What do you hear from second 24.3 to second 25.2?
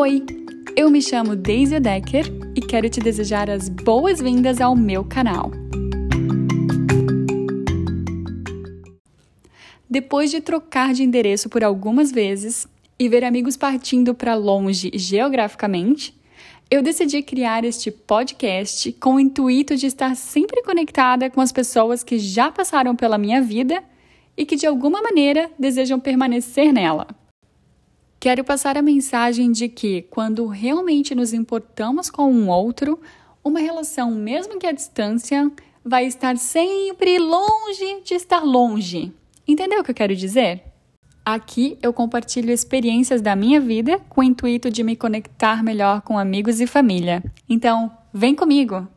e que de alguma